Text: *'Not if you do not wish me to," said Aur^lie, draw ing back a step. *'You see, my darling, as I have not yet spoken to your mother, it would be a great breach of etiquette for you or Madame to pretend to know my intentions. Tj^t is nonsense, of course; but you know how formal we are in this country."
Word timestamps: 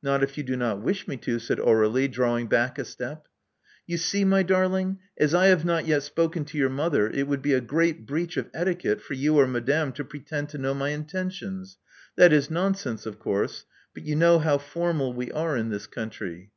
*'Not 0.00 0.22
if 0.22 0.38
you 0.38 0.44
do 0.44 0.54
not 0.56 0.80
wish 0.80 1.08
me 1.08 1.16
to," 1.16 1.40
said 1.40 1.58
Aur^lie, 1.58 2.08
draw 2.12 2.38
ing 2.38 2.46
back 2.46 2.78
a 2.78 2.84
step. 2.84 3.26
*'You 3.84 3.98
see, 3.98 4.24
my 4.24 4.44
darling, 4.44 5.00
as 5.18 5.34
I 5.34 5.46
have 5.46 5.64
not 5.64 5.88
yet 5.88 6.04
spoken 6.04 6.44
to 6.44 6.56
your 6.56 6.68
mother, 6.68 7.10
it 7.10 7.26
would 7.26 7.42
be 7.42 7.52
a 7.52 7.60
great 7.60 8.06
breach 8.06 8.36
of 8.36 8.48
etiquette 8.54 9.02
for 9.02 9.14
you 9.14 9.40
or 9.40 9.48
Madame 9.48 9.90
to 9.94 10.04
pretend 10.04 10.50
to 10.50 10.58
know 10.58 10.72
my 10.72 10.90
intentions. 10.90 11.78
Tj^t 12.16 12.30
is 12.30 12.48
nonsense, 12.48 13.06
of 13.06 13.18
course; 13.18 13.66
but 13.92 14.04
you 14.04 14.14
know 14.14 14.38
how 14.38 14.56
formal 14.56 15.12
we 15.12 15.32
are 15.32 15.56
in 15.56 15.70
this 15.70 15.88
country." 15.88 16.52